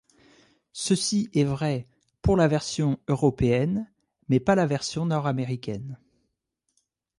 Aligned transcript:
Ceci 0.73 1.29
est 1.35 1.43
vrai 1.43 1.85
pour 2.23 2.35
la 2.35 2.47
version 2.47 2.97
européenne 3.07 3.87
mais 4.29 4.39
pas 4.39 4.55
la 4.55 4.65
version 4.65 5.05
Nord 5.05 5.27
Américaine. 5.27 5.95